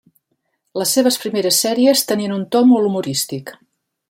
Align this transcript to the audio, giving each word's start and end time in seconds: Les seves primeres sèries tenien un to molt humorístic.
Les 0.81 0.93
seves 0.97 1.19
primeres 1.25 1.59
sèries 1.67 2.03
tenien 2.13 2.35
un 2.39 2.49
to 2.57 2.63
molt 2.71 2.89
humorístic. 2.91 3.55